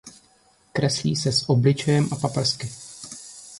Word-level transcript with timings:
Kreslí 0.73 1.15
se 1.15 1.31
s 1.31 1.49
obličejem 1.49 2.07
a 2.11 2.15
paprsky. 2.15 2.69